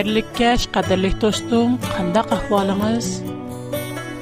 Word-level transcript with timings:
Xeyirlikkeş, 0.00 0.60
qadirlik 0.74 1.16
dostum, 1.22 1.70
qandaq 1.96 2.28
ahvalınız? 2.38 3.08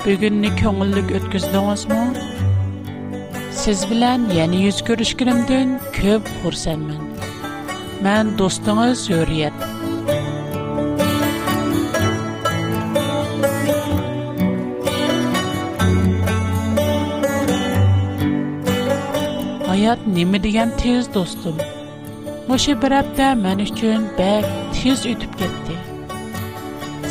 Bugünni 0.05 0.51
köngüllük 0.61 1.09
ötküzdüňizmi? 1.19 2.03
Siz 3.63 3.79
bilen 3.91 4.21
ýene 4.37 4.57
ýüz 4.65 4.79
görüşkinimden 4.89 5.69
köp 5.99 6.23
hursandman. 6.43 7.03
Men 8.03 8.27
dostuňyz 8.39 9.01
Hürriyet. 9.11 9.57
hayat 19.69 20.01
nimi 20.17 20.39
degan 20.45 20.71
tez 20.83 21.05
do'stim. 21.15 21.57
O'sha 22.53 22.73
bir 22.83 22.93
hafta 22.99 23.35
men 23.45 23.59
uchun 23.67 24.03
bak 24.19 24.45
tez 24.77 25.01
o'tib 25.13 25.33
ketdi. 25.41 25.68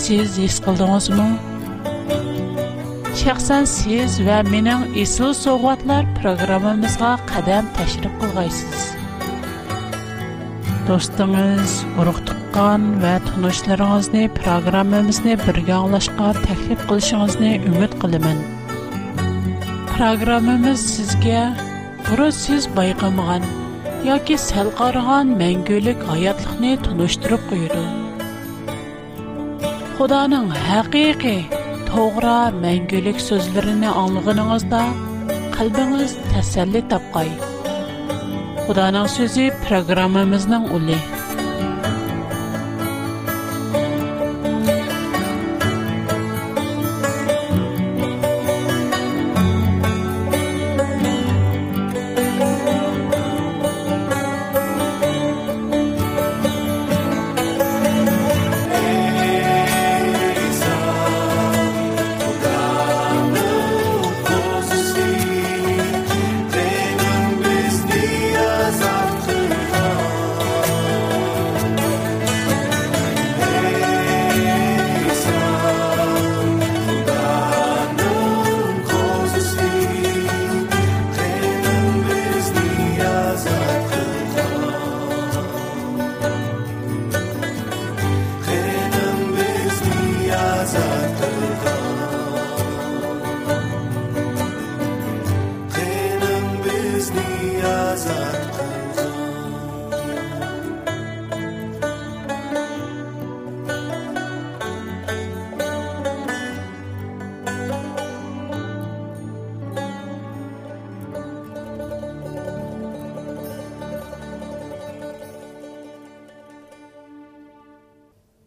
siz 0.08 0.38
his 0.40 0.54
qildingizmi 0.66 1.24
shaxsan 3.22 3.64
siz 3.78 4.12
va 4.28 4.38
mening 4.54 4.86
esl 5.02 5.34
sovg'atlar 5.40 6.06
programmamizga 6.20 7.10
qadam 7.32 7.66
tashrif 7.78 8.14
qilg'aysiz 8.22 8.86
do'stingiz 10.88 11.74
urug' 12.04 12.22
tuqqan 12.30 12.86
va 13.04 13.14
tunishlaringizni 13.28 14.24
programmamizni 14.40 15.36
birga 15.44 15.76
anglashga 15.82 16.32
taklif 16.48 16.88
qilishingizni 16.94 17.52
umid 17.74 18.00
qilaman 18.06 18.40
programmamiz 19.94 20.90
sizga 20.96 21.44
buru 22.08 22.30
siz 22.42 22.72
bayqamagan 22.82 23.52
yoki 24.14 24.40
sal 24.50 24.72
qaragan 24.82 25.36
mangulik 25.46 26.08
hayotlikni 26.16 26.74
tunishtirib 26.90 27.50
qo'yadi 27.54 27.88
Худаның 29.98 30.50
хақиқи, 30.66 31.32
тоғра 31.88 32.34
мәңгілік 32.62 33.18
сөзлеріні 33.28 33.90
аңлығыныңызда 34.02 34.82
қалбыңыз 35.58 36.14
тәсәлі 36.36 36.84
тапқай. 36.94 37.34
Худаның 38.68 39.10
сөзі 39.16 39.48
программамызның 39.64 40.70
ұлы. 40.78 41.00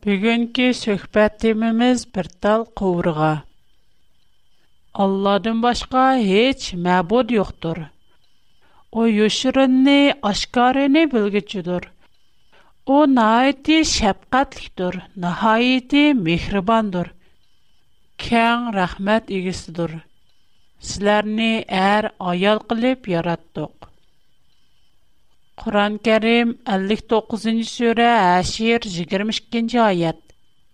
Бүгінгі 0.05 0.67
сөхбәтіміміз 0.79 2.03
бір 2.17 2.29
тал 2.45 2.63
қуырға. 2.81 3.33
Алладың 5.07 5.59
башка 5.65 6.05
heç 6.29 6.69
мәбуд 6.87 7.35
юқтыр. 7.37 7.81
О, 9.01 9.05
юшырынны, 9.17 9.99
ашқарыны 10.31 11.03
білгічудыр. 11.13 11.91
О, 12.97 13.03
наайты 13.19 13.83
шәпқатліктір, 13.93 14.99
наайты 15.27 16.07
мехрибандыр. 16.23 17.13
Кәң 18.25 18.71
рахмәт 18.79 19.29
егісідір. 19.37 19.99
Сілерні 20.93 21.53
әр 21.85 22.15
аял 22.33 22.65
қылып 22.73 23.13
яраттық. 23.19 23.90
Құран 25.61 25.97
кәрім 26.09 26.53
59-й 26.69 27.65
сөрә 27.71 28.05
әшір 28.41 28.87
22-й 28.93 29.77
айет, 29.87 30.21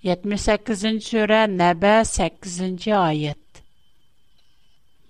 78-й 0.08 1.00
сөрә 1.06 1.40
нәбә 1.54 1.94
8-й 2.10 2.92
айет. 2.98 3.62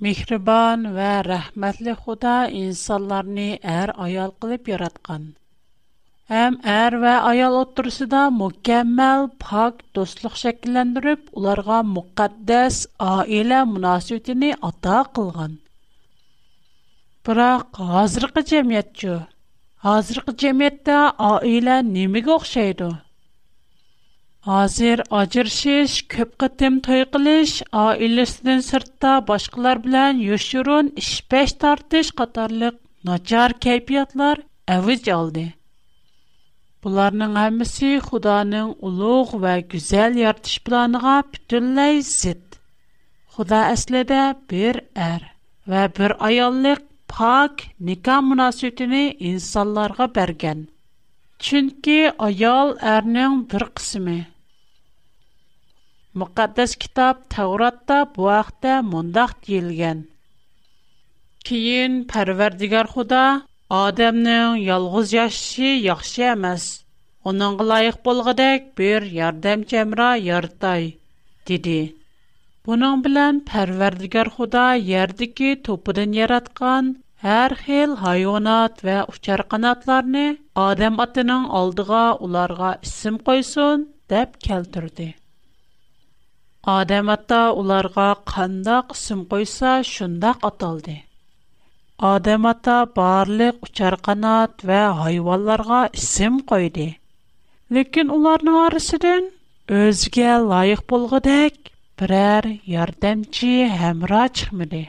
Михрибан 0.07 0.87
вә 0.97 1.11
рәхмәтлі 1.29 1.93
Құда 2.07 2.39
инсанларыны 2.63 3.49
әр 3.75 3.93
аял 4.07 4.33
қылып 4.45 4.73
яратқан. 4.73 5.27
Әм 6.41 6.57
әр 6.79 6.97
вә 7.05 7.15
аял 7.35 7.61
отырсыда 7.61 8.25
мүкәммәл 8.39 9.29
пақ 9.45 9.85
достлық 9.99 10.41
шәкіләндіріп, 10.41 11.29
оларға 11.37 11.83
мұқаддәс 11.93 12.81
айлә 13.11 13.63
мұнасетіні 13.77 14.55
ата 14.71 15.03
қылған. 15.17 15.61
Бірақ 17.29 17.85
ғазырғы 17.93 18.49
жәмет 18.57 18.95
жүр. 19.05 19.25
Hazırkı 19.77 20.37
cemiyette 20.37 20.95
aile 20.97 21.95
nemige 21.95 22.31
oxşaydı? 22.31 23.03
Hazır 24.41 25.01
acırşiş, 25.11 26.07
köp 26.09 26.39
qıtım 26.39 26.81
toyqılış, 26.81 27.63
ailesinin 27.73 28.61
sırtta 28.61 29.27
başqalar 29.29 29.85
bilen 29.85 30.13
yöşürün 30.17 30.93
işpeş 30.97 31.53
tartış 31.61 32.11
qatarlıq 32.19 32.75
nacar 33.05 33.53
keypiyatlar 33.53 34.39
əviz 34.69 35.13
aldı. 35.15 35.45
Bunların 36.85 37.37
hepsi 37.43 37.91
Xudanın 38.07 38.77
uluq 38.89 39.29
və 39.45 39.59
güzel 39.77 40.17
yartış 40.17 40.59
planına 40.69 41.17
bütünləy 41.33 42.03
zid. 42.03 42.47
Xuda 43.37 43.65
əslədə 43.75 44.23
bir 44.51 44.75
ər 45.09 45.33
və 45.69 45.83
bir 45.99 46.11
ayallıq 46.31 46.86
pak 47.13 47.67
ника 47.81 48.21
münasibətini 48.21 49.17
insanlara 49.31 50.09
берген. 50.19 50.67
Çünki 51.45 51.99
ayal 52.27 52.75
ərinin 52.95 53.37
bir 53.51 53.65
qismi. 53.79 54.19
Müqəddəs 56.21 56.73
kitab 56.85 57.23
Tevratda 57.35 57.99
бу 58.15 58.29
vaxtda 58.31 58.79
mundaq 58.93 59.35
deyilgən. 59.47 59.99
Kiyin 61.47 62.03
pərverdigar 62.13 62.89
худа, 62.95 63.23
Адамның 63.81 64.57
ялғыз 64.65 65.13
яшы 65.17 65.69
яхшы 65.87 66.25
емес. 66.31 66.65
Оның 67.27 67.57
лайық 67.69 67.99
болғыдек 68.07 68.69
бір 68.81 69.07
ярдам 69.19 69.65
жәмра 69.73 70.13
ярдай, 70.23 70.93
деді. 71.51 71.79
Бұның 72.67 73.03
худа 74.39 74.69
Әр 77.35 77.53
хил 77.67 77.93
хайванат 77.99 78.83
ва 78.87 78.97
учар 79.13 79.41
адам 79.57 80.97
атының 81.05 81.47
алдыга 81.61 82.03
уларга 82.27 82.69
исем 82.89 83.17
койсун 83.29 83.87
деп 84.13 84.37
келтирде. 84.47 85.07
Адам 86.75 87.11
ата 87.15 87.41
уларга 87.63 88.07
кандак 88.35 88.95
исем 88.99 89.25
койса 89.33 89.73
шундак 89.91 90.39
аталды. 90.51 90.97
Адам 92.11 92.47
ата 92.53 92.77
барлык 93.01 93.59
учар 93.71 93.97
канат 94.11 94.63
ва 94.71 94.81
хайванларга 95.03 95.81
исем 96.03 96.39
койды. 96.53 96.89
Ләкин 97.79 98.07
уларның 98.21 98.61
арасыдан 98.69 99.27
өзгә 99.81 100.31
лайык 100.47 100.87
булгыдак 100.95 101.59
берәр 102.05 102.53
ярдәмчи 102.79 103.53
һәмра 103.83 104.29
чыкмады. 104.39 104.87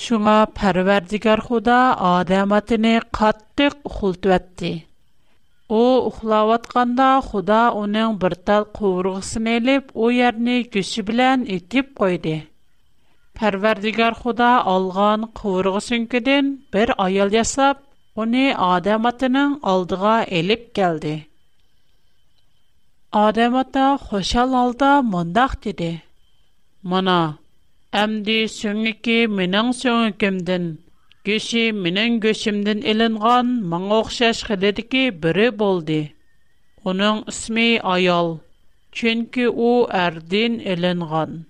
Шуңа 0.00 0.34
парвардигар 0.58 1.40
худа 1.46 1.78
адам 2.10 2.52
атыны 2.58 2.92
каттык 3.18 3.74
ухултуатты. 3.88 4.70
О 5.68 5.80
ухлаватканда 6.08 7.08
худа 7.26 7.58
оның 7.80 8.14
бір 8.22 8.36
тал 8.48 8.64
куврғысын 8.78 9.50
еліп, 9.52 9.90
о 9.92 10.08
ярни 10.14 10.54
күші 10.76 11.04
білян 11.10 11.44
итіп 11.56 11.92
койды. 12.00 12.32
Парвардигар 13.40 14.16
худа 14.22 14.48
алған 14.72 15.28
куврғысын 15.42 16.08
күден 16.14 16.50
бір 16.76 16.94
аял 16.96 17.34
ясап, 17.36 17.84
оны 18.16 18.46
адам 18.68 19.10
алдыга 19.10 19.44
алдыға 19.74 20.16
еліп 20.40 20.66
келді. 20.80 21.14
Адам 23.12 23.60
хошал 24.08 24.54
алда 24.56 25.02
мондақ 25.02 25.60
деді. 25.66 25.92
Мана, 26.82 27.36
Әмді 28.00 28.36
сөңікі 28.50 29.14
менәң 29.38 29.66
сөге 29.80 30.04
кемдән 30.22 30.68
кеше 31.28 31.64
менәң 31.86 32.14
кешемдән 32.22 32.78
әленгән 32.92 33.50
моң 33.72 33.84
охшаш 33.96 34.40
хәл 34.46 34.58
диде 34.62 34.78
ди 34.78 34.84
ке 34.94 35.02
бире 35.24 35.50
булды. 35.62 35.98
аял, 37.94 38.30
чөнки 39.00 39.46
ул 39.68 39.86
әрдин 40.06 40.58
әленгән. 40.76 41.44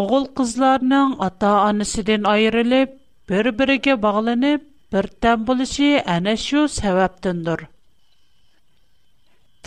Оғыл 0.00 0.26
кызларның 0.40 1.16
ата-анасыдан 1.28 2.26
аерылып 2.32 2.98
бер-береге 3.28 3.94
bağlanып 4.06 4.62
бертән 4.90 5.44
булышы 5.44 5.96
аны 6.16 6.36
шу 6.36 6.66
сабаптandır. 6.80 7.68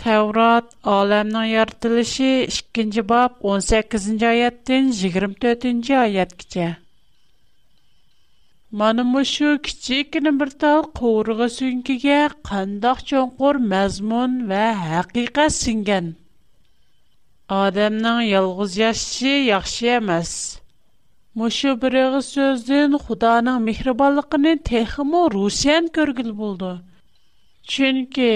Tevrat 0.02 0.74
aləminin 0.84 1.44
yaradılışı 1.44 2.32
2-ci 2.54 3.02
bab 3.10 3.36
18-ci 3.56 4.26
ayətdən 4.30 4.88
24-cü 5.00 5.94
ayətgəcə. 6.06 6.64
Mana 8.80 9.04
şu 9.32 9.48
kiçikkina 9.68 10.30
bir 10.40 10.50
tal 10.64 10.80
qovurğa 11.00 11.46
sünkiga 11.58 12.16
qandaq 12.48 12.98
cho'nqur 13.10 13.56
mazmun 13.74 14.32
va 14.48 14.64
haqiqat 14.88 15.52
singan. 15.62 16.06
Odamning 17.62 18.20
yolg'iz 18.34 18.72
yashashi 18.84 19.34
yaxshi 19.52 19.86
emas. 20.00 20.32
Мушу 21.40 21.70
бириг'i 21.82 22.20
сөзден 22.34 22.92
Худоның 23.04 23.56
мехрибонлыгын 23.68 24.50
техимо 24.70 25.22
русиян 25.36 25.88
көргил 25.98 26.30
булды. 26.40 26.72
Чөнки 27.74 28.28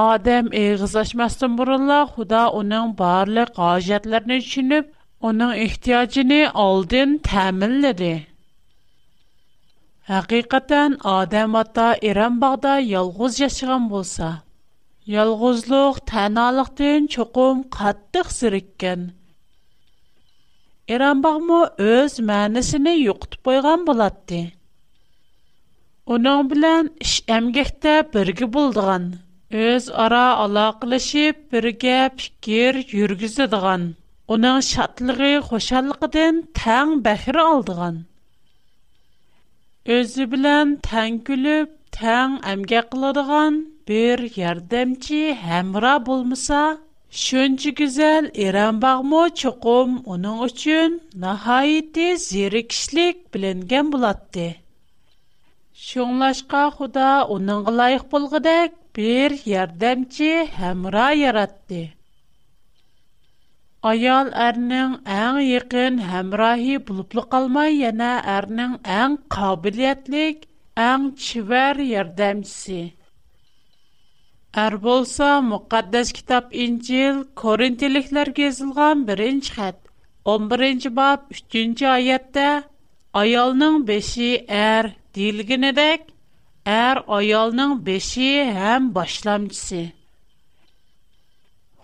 Адам 0.00 0.46
эгызлашмастан 0.58 1.56
бурулла 1.56 1.98
Худа 2.12 2.42
уның 2.58 2.92
барлык 3.00 3.50
гаҗәтләрен 3.58 4.40
чинеп, 4.44 4.86
уның 5.30 5.50
ихтиҗын 5.66 6.30
алдын 6.62 7.12
тәэминләде. 7.28 8.12
Хакыйкатан 10.08 10.96
Адам 11.10 11.58
ата 11.60 11.90
Иран 12.12 12.38
багда 12.44 12.78
ялгыз 12.92 13.36
яшаган 13.42 13.90
булса, 13.92 14.30
ялгызлык 15.18 16.00
тәналыктан 16.08 17.08
чукум 17.16 17.60
каттык 17.76 18.32
сирккән. 18.38 19.04
Иран 20.96 21.20
багмы 21.28 21.60
үз 21.90 22.16
мәнисен 22.32 22.88
юктып 23.02 23.44
койган 23.50 23.84
булатты. 23.92 24.40
Уның 26.16 26.48
белән 26.54 26.90
эш 27.08 27.18
әмгәктә 27.38 27.94
бергә 28.16 28.48
булдыган 28.56 29.04
өз 29.60 29.86
ара 30.02 30.24
алаклашып 30.44 31.38
бергә 31.54 31.96
фикер 32.20 32.78
йөргизедгән, 33.00 33.82
уның 34.34 34.62
шатлыгы, 34.68 35.32
hoşаллыгыдан 35.48 36.38
тәң 36.60 36.94
бәхрә 37.08 37.36
алдыган, 37.50 37.98
өзе 39.96 40.24
белән 40.36 40.72
тәң 40.88 41.18
күлүп, 41.28 41.68
тәң 41.98 42.38
әmgә 42.54 42.80
кылдырган 42.94 43.58
бер 43.90 44.24
ярдәмче, 44.40 45.20
һәмра 45.44 45.98
булмаса, 46.08 46.62
şөнья 47.24 47.74
гүзәл 47.82 48.30
иран 48.46 48.80
багмы 48.86 49.26
чукым, 49.42 49.98
уның 50.14 50.40
өчен 50.48 50.96
нәһайите 51.26 52.14
зир 52.24 52.56
кişлек 52.72 53.26
биленгән 53.36 53.90
булады. 53.92 54.54
Şонлашка 55.88 56.70
Худа 56.70 57.26
уның 57.28 57.66
лайық 57.68 58.08
bir 58.96 59.46
yardımcı 59.46 60.46
hemra 60.56 61.12
yarattı. 61.16 61.88
Ayal 63.86 64.28
ərinin 64.46 64.92
ən 65.10 65.38
yəqin 65.42 65.96
həmrahi 66.10 66.76
bulublu 66.88 67.24
qalmay, 67.32 67.72
яна 67.82 68.10
ərinin 68.36 68.76
ən 69.00 69.16
qabiliyyətlik, 69.34 70.44
ən 70.84 71.08
çivər 71.24 71.80
yərdəmçisi. 71.82 72.82
Ər 74.64 74.76
bolsa, 74.84 75.32
müqaddəs 75.48 76.12
kitab 76.18 76.52
İncil, 76.66 77.24
Korintiliklər 77.42 78.30
gezilgən 78.36 79.02
birinci 79.08 79.56
xət, 79.56 79.80
11-ci 80.36 80.94
bab, 81.00 81.26
3-cü 81.40 81.88
ayətdə, 81.96 82.46
ayalının 83.18 83.82
beşi 83.88 84.30
ər, 84.62 84.92
dilginədək, 85.18 86.11
Әр 86.70 86.98
аялның 87.14 87.72
беші 87.86 88.26
һәм 88.56 88.84
башламчысы. 88.96 89.78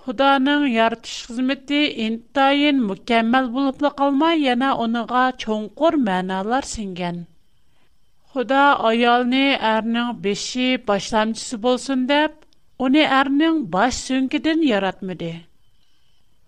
Худаның 0.05 0.67
яртыш 0.73 1.15
хызмәте 1.31 1.81
интайын 2.05 2.79
мүкәммәл 2.91 3.49
булып 3.57 3.83
ла 3.87 4.31
яна 4.43 4.69
оныңа 4.85 5.25
чоңқур 5.45 5.97
мәналар 6.05 6.65
сенгән. 6.75 7.19
Худа 8.35 8.63
аялны 8.93 9.43
әрнең 9.73 10.15
беші 10.29 10.69
башламчысы 10.93 11.59
болсын 11.67 12.07
дәп, 12.13 12.39
оны 12.89 13.03
әрнең 13.21 13.63
баш 13.75 13.95
сөңкедән 14.07 14.63
яратмыды. 14.71 15.35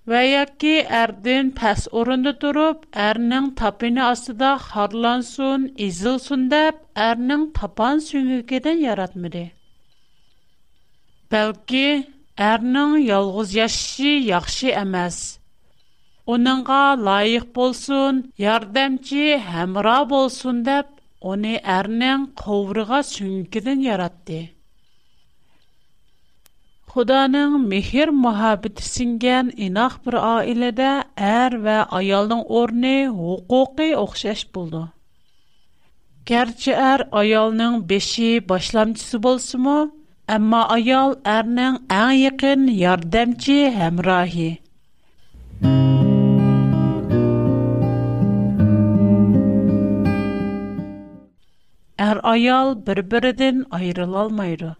"Вайакы 0.08 0.76
ардын 1.00 1.50
пас 1.58 1.81
өрөндә 2.00 2.31
турып, 2.43 2.85
әрнең 3.06 3.49
тапыны 3.61 4.02
астыда 4.08 4.52
харлансун, 4.69 5.67
изылсун" 5.87 6.47
дип 6.52 6.79
әрнең 7.08 7.43
тапан 7.58 8.00
сөңгекдә 8.06 8.73
яратмыды. 8.82 9.43
Бәлки 11.35 11.85
әрнең 12.50 12.97
ялгыз 13.11 13.52
яшы 13.58 14.12
яхшы 14.30 14.71
эмас. 14.85 15.19
Уныңга 16.37 16.80
лайық 17.09 17.47
булсын, 17.61 18.25
ярдәмче, 18.47 19.26
һәмра 19.52 19.99
булсын 20.14 20.64
дип 20.71 20.97
уне 21.35 21.59
әрнең 21.76 22.25
قовырыга 22.45 23.02
сөңгекдә 23.12 23.76
яратты. 23.90 24.40
Худаның 26.90 27.52
мехер 27.73 28.11
мөхәббәте 28.20 28.82
сингән 28.85 29.50
инах 29.66 29.92
бер 30.06 30.16
аиләдә 30.20 30.87
әр 31.28 31.54
ва 31.66 31.75
аялның 31.99 32.40
орны 32.61 32.94
хукукы 33.18 33.87
охшаш 33.99 34.40
булды. 34.56 34.80
Гәрчә 36.30 36.75
әр 36.88 37.04
аялның 37.20 37.76
беше 37.92 38.32
башламчысы 38.54 39.20
булсымы, 39.26 39.76
әмма 40.38 40.64
аял 40.78 41.14
әрнең 41.37 41.78
иң 41.85 42.16
якын 42.25 42.66
ярдәмче 42.80 43.59
һәм 43.78 44.02
Әр 52.11 52.20
аял 52.35 52.75
бер-бердән 52.90 53.64
айрыла 53.80 54.25
алмыйды. 54.26 54.75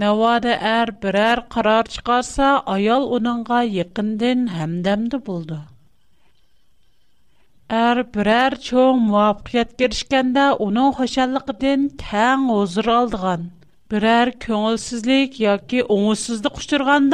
نواده 0.00 0.52
әр 0.78 0.90
برر 1.02 1.40
قرار 1.54 1.84
چکارسا 1.94 2.46
آیال 2.74 3.02
اونانگا 3.12 3.60
یکن 3.64 4.10
دن 4.20 4.38
هم 4.48 4.72
دم 4.82 5.04
دو 5.10 5.18
بود. 5.18 5.50
ار 7.70 8.02
برر 8.02 8.54
چون 8.54 9.10
واقعیت 9.10 9.76
گریش 9.76 10.04
کند 10.10 10.38
اونو 10.38 10.92
خشل 10.92 11.38
قدن 11.46 11.88
تن 11.88 12.48
عزرال 12.60 13.06
دگان. 13.14 13.50
برر 13.90 14.30
کنول 14.42 14.76
سزلیک 14.86 15.30
یا 15.46 15.54
کی 15.68 15.78
اونو 15.80 16.14
سزد 16.14 16.46
کشترگان 16.56 17.04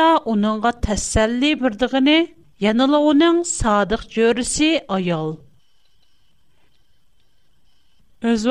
Өз 8.23 8.45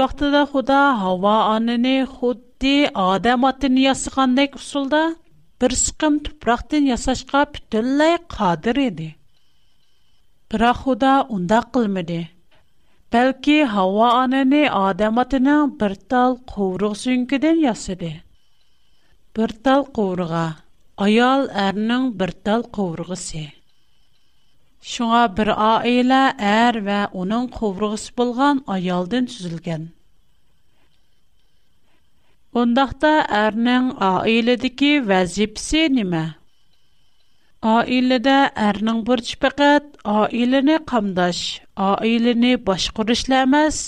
Худа 0.51 0.95
Хава 0.99 1.55
анини 1.55 2.05
худди 2.07 2.87
адам 2.95 3.43
атын 3.45 3.75
ясыгандай 3.83 4.47
усулда 4.55 5.15
бир 5.59 5.71
сыкым 5.75 6.19
тупрактан 6.23 6.87
ясашка 6.87 7.41
бүтүнлөй 7.53 8.15
кадир 8.31 8.77
эди. 8.79 9.09
Бира 10.49 10.71
Худа 10.73 11.25
унда 11.29 11.61
кылмады. 11.73 12.29
Балки 13.11 13.65
Хава 13.67 14.23
анини 14.23 14.63
адам 14.71 15.19
атынын 15.19 15.75
бир 15.79 15.97
тал 15.97 16.37
куврук 16.47 16.95
сүнкүдөн 17.03 17.59
ясады. 17.73 18.21
Бир 19.35 19.49
тал 19.51 19.83
куврга 19.85 20.47
аял 20.95 21.43
эрнин 21.51 22.13
бир 22.15 22.31
тал 22.31 22.63
куврусу. 22.63 23.49
Шуңа 24.87 25.21
бер 25.37 25.49
аилә 25.63 26.17
әр 26.49 26.77
вә 26.85 26.97
уның 27.21 27.47
ковругысы 27.55 28.11
булган 28.19 28.59
аялдан 28.75 29.25
төзелгән. 29.31 29.81
Ондакта 32.61 33.09
әрнең 33.39 33.89
аиләдәге 34.09 34.91
вазифсе 35.09 35.81
нимә? 35.97 36.21
Аиләдә 37.73 38.35
әрнең 38.67 39.01
бурчы 39.09 39.35
фақат 39.43 39.89
аиләне 40.13 40.77
камдаш, 40.93 41.41
аиләне 41.89 42.53
башкарышла 42.69 43.41
эмас, 43.49 43.81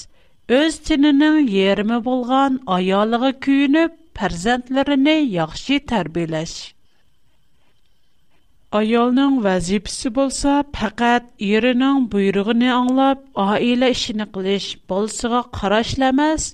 өз 0.59 0.81
тинының 0.89 1.39
ярымы 1.55 2.01
булган 2.09 2.59
аялыгы 2.79 3.31
күенеп, 3.47 3.95
фәрзәндләрене 4.21 5.15
яхшы 5.37 5.79
тәрбиялаш. 5.93 6.57
Аялның 8.77 9.31
вазипсі 9.43 10.09
болса, 10.15 10.51
пәкәт 10.77 11.23
ерінің 11.45 12.01
бұйрығыны 12.13 12.67
аңлап, 12.73 13.23
айлы 13.43 13.87
ішіні 13.95 14.27
қылыш 14.35 14.67
болсыға 14.91 15.39
қарашләмәз, 15.55 16.45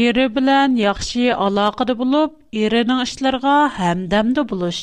ері 0.00 0.26
білән 0.34 0.74
яқшы 0.80 1.30
алақыды 1.36 1.96
болып, 2.02 2.34
ерінің 2.64 3.00
ішілерға 3.06 3.54
әмдәмді 3.86 4.44
болыш. 4.52 4.82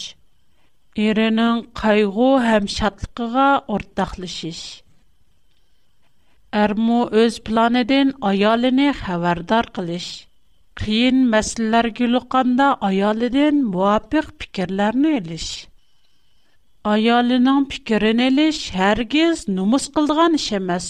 Ерінің 1.03 1.61
қайғу 1.81 2.31
әм 2.55 2.65
шатлықыға 2.77 3.45
ортақлыш 3.77 4.39
іш. 4.49 4.63
Әрмі 6.63 6.97
өз 7.21 7.37
планеден 7.51 8.15
айалыны 8.31 8.89
хәвәрдар 9.05 9.69
қылыш. 9.77 10.09
Қиын 10.81 11.21
мәсілләр 11.37 11.93
күліққанда 12.01 12.73
айалыдың 12.89 13.61
муапиқ 13.77 14.33
пікірлерні 14.41 15.19
әліш. 15.21 15.51
Аялының 16.89 17.57
пикерін 17.71 18.21
әліш 18.27 18.59
әргіз 18.89 19.41
нұмыс 19.57 19.83
қылдыған 19.97 20.37
іш 20.39 20.45
әмәс. 20.59 20.87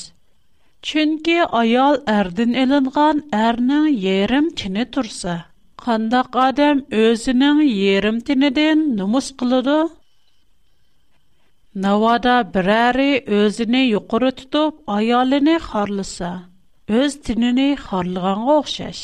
Чүнкі 0.90 1.34
аял 1.58 1.98
әрдін 2.14 2.54
әлінған 2.62 3.20
әрнің 3.40 3.90
ерім 4.14 4.48
тіні 4.62 4.86
турса. 4.94 5.34
Қандақ 5.84 6.40
адам 6.46 6.86
өзінің 7.02 7.60
ерім 7.90 8.22
тініден 8.30 8.86
нұмыс 9.02 9.28
қылыды? 9.42 9.76
Навада 11.88 12.38
бирари 12.56 13.10
әрі 13.18 13.42
өзіне 13.42 13.84
юқыры 13.90 14.32
тұтып, 14.40 14.80
аялыны 14.96 15.58
қарлыса. 15.68 16.32
Өз 17.02 17.20
тініні 17.28 17.70
қарлыған 17.90 18.48
қоқшаш. 18.48 19.04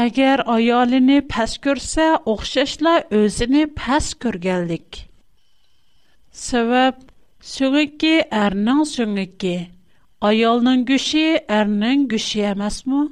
Əgər 0.00 0.40
ayalını 0.48 1.18
pəs 1.32 1.54
görsə, 1.64 2.04
oxşaşla 2.32 2.92
özünü 3.16 3.64
pəs 3.80 4.06
görgənlik. 4.24 4.98
Səbəb 6.42 7.02
сөңəki 7.48 8.12
ərinin 8.38 8.80
сөңəki, 8.92 9.52
ayalının 10.30 10.86
güşi 10.90 11.24
ərinin 11.58 12.06
güşi 12.14 12.40
emasmı? 12.52 13.02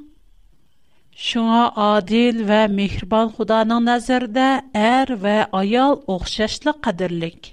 Şuna 1.27 1.61
adil 1.83 2.41
və 2.53 2.63
mehriban 2.79 3.29
Xudanın 3.37 3.85
nəzərdə 3.91 4.47
ər 4.85 5.13
və 5.27 5.37
ayal 5.61 5.99
oxşaşlı 6.15 6.75
qadirlik. 6.87 7.51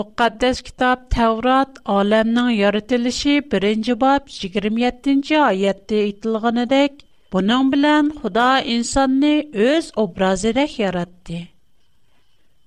Müqəddəs 0.00 0.62
kitab 0.70 1.06
Təvrat 1.16 1.78
aləmnin 2.00 2.50
yaradılışı 2.62 3.38
1-ci 3.56 3.94
bab 4.02 4.26
27-ci 4.40 5.38
ayədə 5.44 6.02
aytilğanidək 6.08 7.06
Bunun 7.32 7.72
bilen 7.72 8.08
Xuda 8.20 8.60
insanı 8.60 9.42
öz 9.54 9.92
obrazidek 9.96 10.78
yaratdı. 10.78 11.38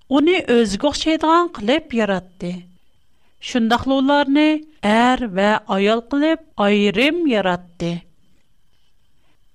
Onu 0.09 0.35
özgü 0.47 0.87
oxşaydigan 0.87 1.47
qılıb 1.55 1.87
yaratdı. 1.99 2.51
Şundaqlı 3.47 3.93
ularını 3.97 4.45
ər 4.49 4.63
er 4.91 5.19
və 5.39 5.49
ayal 5.77 6.01
qılıb 6.13 6.39
ayrım 6.67 7.19
yaratdı. 7.27 7.91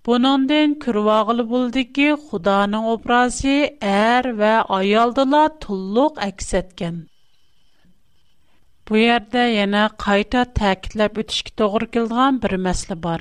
Bunundan 0.07 0.75
kürvağılı 0.85 1.49
buldu 1.51 1.83
ki, 1.97 2.09
Xudanın 2.29 2.85
obrazı 2.95 3.57
ər 3.69 3.77
er 3.93 4.25
və 4.43 4.53
ayaldıla 4.81 5.47
tulluq 5.67 6.21
əks 6.29 6.53
etken. 6.61 6.97
Bu 8.89 8.97
yerdə 9.09 9.43
yenə 9.59 9.87
qayta 10.05 10.43
təkidləb 10.63 11.15
ötüşki 11.25 11.57
doğru 11.65 11.87
kildiğan 11.97 12.43
bir 12.45 12.53
məsli 12.69 13.03
var. 13.09 13.21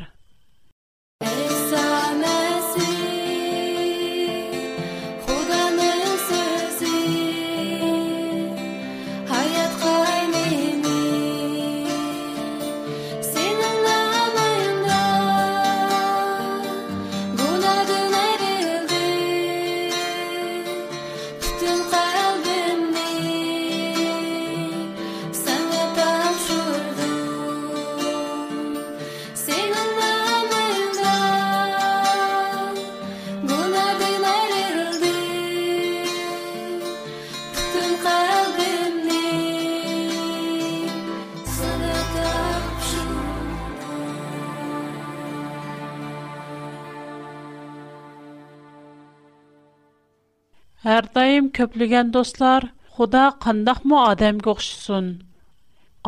Әр 50.96 51.04
дайым 51.16 51.48
көплеген 51.56 52.12
достлар, 52.16 52.66
Худа 52.98 53.24
қандақ 53.46 53.80
му 53.92 53.98
адам 54.02 54.38
көхшісін? 54.46 55.10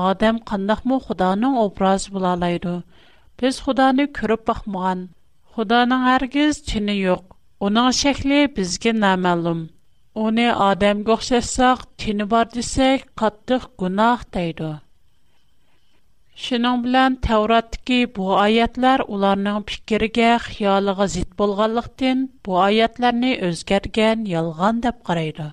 Адам 0.09 0.38
қандақ 0.51 0.86
му 0.91 1.00
Худаның 1.09 1.57
образ 1.65 2.05
бұлалайды. 2.15 2.75
Біз 3.43 3.59
Худаны 3.67 4.05
көріп 4.21 4.45
бақмыған. 4.51 5.03
Худаның 5.57 6.07
әргіз 6.15 6.62
чіні 6.71 6.95
йоқ. 7.01 7.27
Оның 7.69 7.91
шәкілі 8.01 8.39
бізге 8.59 8.95
намәлім. 9.05 9.65
Оны 10.29 10.48
адам 10.71 11.03
көхшесақ, 11.12 11.88
чіні 12.05 12.29
бар 12.36 12.48
десек, 12.55 13.09
қаттық 13.24 13.69
Шының 16.39 16.84
белән 16.84 17.15
Тәвраттагы 17.25 17.96
бу 18.17 18.27
аятлар 18.41 19.01
уларның 19.15 19.58
фикергә, 19.72 20.27
хыялыга 20.43 21.05
зит 21.15 21.31
булганлыктан 21.41 22.19
бу 22.48 22.53
аятларны 22.65 23.31
үзгәргән, 23.48 24.22
ялган 24.34 24.77
дип 24.86 25.01
карайды. 25.10 25.48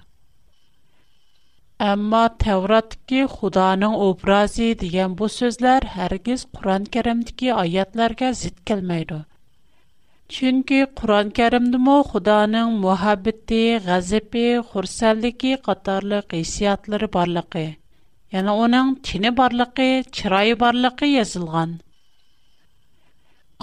Әмма 1.92 2.20
Тәвраттагы 2.44 3.24
Худаның 3.32 3.96
образы 4.08 4.68
дигән 4.84 5.16
бу 5.22 5.28
сүзләр 5.38 5.88
һәргиз 5.96 6.44
Куръан-Кәримдәге 6.58 7.50
аятларга 7.64 8.28
зит 8.42 8.60
келмәйди. 8.72 9.18
Чөнки 10.36 10.78
Куръан-Кәримдәме 11.00 11.96
Худаның 12.12 12.78
мөхәббәте, 12.86 13.64
газабы, 13.90 14.46
хурсанлыгы 14.70 15.56
катарлык 15.70 16.38
хисиятлары 16.38 17.10
барлыгы 17.18 17.66
Яна 18.34 18.52
оның 18.60 18.88
тіне 19.08 19.30
барлықы, 19.38 19.84
чырайы 20.18 20.54
барлықы 20.60 21.06
язылған. 21.12 21.74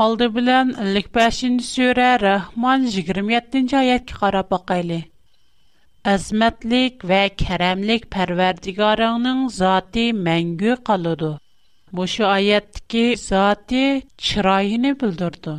Алды 0.04 0.28
білән 0.36 0.70
55-ші 0.78 1.50
сөйрі 1.70 2.06
Рахман 2.22 2.86
27-ші 2.94 3.76
аятки 3.82 4.16
қарап 4.22 4.54
бақайлы. 4.54 5.00
Әзмәтлік 6.12 7.04
вә 7.12 7.20
кәрәмлік 7.44 8.08
пәрвердігарыңның 8.16 9.44
заты 9.58 10.06
мәңгі 10.22 10.78
қалуды. 10.92 11.34
Бұшы 12.00 12.24
аяттікі 12.30 13.04
заты 13.26 13.84
чырайыны 14.28 14.94
бүлдірді. 15.04 15.58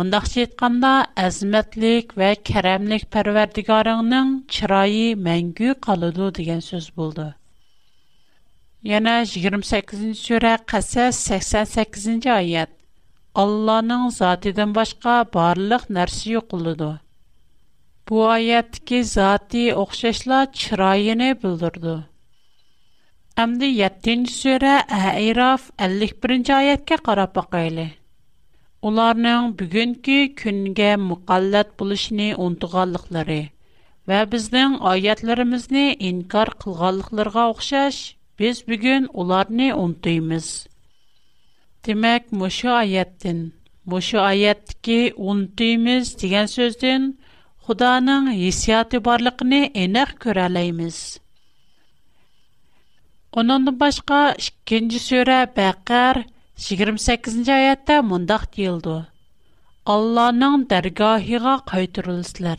Мұндақ 0.00 0.26
сетқанда 0.32 0.94
әзмәтлік 1.28 2.16
вә 2.22 2.32
кәрәмлік 2.48 3.04
пәрвердігарыңның 3.18 4.36
чырайы 4.56 5.12
мәңгі 5.28 5.76
қалуды 5.88 6.32
деген 6.40 6.64
сөз 6.72 6.90
болды. 7.00 7.30
Yana 8.84 9.22
28-nji 9.24 10.14
sura 10.14 10.58
Qasas 10.70 11.16
88-nji 11.34 12.30
ayet. 12.32 12.68
Allahnyň 13.34 14.10
zatydan 14.16 14.74
başga 14.78 15.12
barlyk 15.36 15.84
narsa 15.96 16.24
ýokuldy. 16.34 16.88
Bu 18.08 18.18
ayetki 18.28 18.98
zaty 19.04 19.62
oňşeşle 19.82 20.38
çyrayyny 20.60 21.32
bildirdi. 21.42 21.94
Amdy 23.42 23.68
7-nji 23.82 24.30
sura 24.32 24.74
Ahraf 24.96 25.62
51-nji 25.78 26.54
ayetke 26.54 26.96
garap 27.06 27.36
bakaýly. 27.36 27.86
Уларның 28.82 29.48
bugünkü 29.60 30.18
günge 30.44 30.96
muqallat 30.96 31.68
bolýşyny 31.78 32.34
ontuganlyklary 32.34 33.46
we 34.08 34.20
bizniň 34.32 34.70
ayetlerimizni 34.80 35.86
инкар 36.08 36.50
kılganlyklara 36.64 37.44
Biz 38.38 38.68
bugün 38.68 39.04
onları 39.04 39.76
unutuyoruz. 39.76 40.66
Demek 41.86 42.32
bu 42.32 42.50
şu 42.50 42.70
ayetten, 42.70 43.52
bu 43.86 44.00
şu 44.02 44.20
ayetteki 44.20 45.14
unutuyoruz 45.16 46.18
diyen 46.18 46.46
sözden 46.46 47.14
Худаның 47.68 48.26
хисияты 48.38 48.98
барлыкны 49.06 49.60
энек 49.82 50.20
Оның 53.40 53.70
башка 53.82 54.20
2-нче 54.38 55.00
сүре 55.04 55.38
Бәкәр 55.60 56.20
28-нче 56.64 57.52
аятта 57.56 58.02
мондак 58.10 58.44
диелде. 58.56 58.98
Алланың 59.94 60.60
дәргаһыга 60.74 61.54
кайтырылсызлар. 61.72 62.58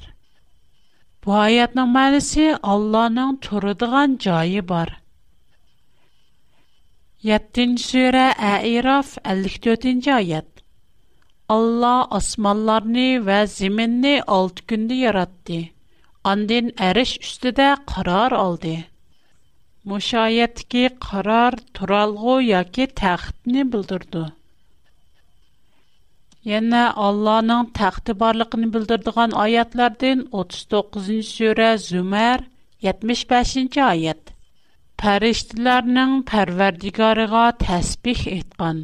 Бу 1.22 1.38
аятның 1.44 1.94
мәгънәсе 2.00 2.50
Алланың 2.74 3.38
торыдыган 3.46 4.18
җае 4.28 4.62
бар. 4.66 4.98
7-ci 7.26 7.82
surə 7.82 8.24
Ə'raf 8.48 9.12
54-cü 9.28 10.12
ayət. 10.16 10.60
Allah 11.56 12.04
osmanlarını 12.18 13.06
və 13.30 13.38
zəminni 13.54 14.12
6 14.36 14.62
gündə 14.72 14.98
yaratdı. 15.00 15.58
Ondan 16.34 16.70
əriş 16.90 17.14
üstüdə 17.26 17.70
qərar 17.94 18.36
aldı. 18.42 18.76
Müşayiətki 19.90 20.84
qərar 21.08 21.58
turalğı 21.80 22.36
yoki 22.52 22.88
taxtni 23.02 23.66
bildirdi. 23.74 24.24
Yana 26.52 26.84
Allah'ın 27.08 27.74
taxtı 27.82 28.20
barlığını 28.22 28.70
bildirdiğin 28.78 29.34
ayətlərdən 29.48 30.24
39-cu 30.46 31.20
surə 31.34 31.74
Zümer 31.90 32.46
75-ci 32.92 33.82
ayət. 33.90 34.35
پەرىشتىلەرنىڭ 35.02 36.12
پەرۋەردىگارىغا 36.30 37.40
تەسبىھ 37.64 38.20
ئېيتقان 38.34 38.78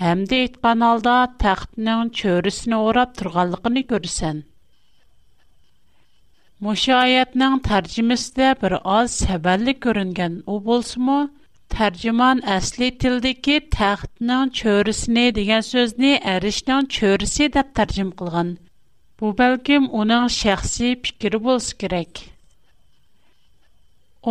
ھەمدە 0.00 0.40
ئېيتقان 0.40 0.82
ھالدا 0.86 1.14
تەختنىڭ 1.44 2.10
چۆرىسىنى 2.18 2.80
ئوراپ 2.86 3.14
تۇرغانلىقىنى 3.20 3.82
كۆرىسەن 3.92 4.42
مۇشۇ 6.66 6.92
ئايەتنىڭ 6.96 7.56
تەرجىمىسىدە 7.68 8.50
بىر 8.64 8.76
ئاز 8.80 9.16
سەۋەنلىك 9.22 9.80
كۆرۈنگەن 9.86 10.36
ئۇ 10.48 10.58
بولسىمۇ 10.68 11.16
تەرجىمان 11.76 12.42
ئەسلى 12.56 12.90
تىلدىكى 13.04 13.56
تەختنىڭ 13.78 14.52
چۆرىسىنى 14.60 15.24
دېگەن 15.40 15.66
سۆزنى 15.70 16.12
ئەرشنىڭ 16.34 16.90
چۆرىسى 16.98 17.48
دەپ 17.56 17.72
تەرجىمە 17.80 18.14
قىلغان 18.22 18.52
بۇ 19.22 19.34
بەلكىم 19.40 19.90
ئۇنىڭ 19.96 20.30
شەخسىي 20.40 20.96
پىكرى 21.08 21.42
بولسا 21.48 21.78
كېرەك 21.84 22.22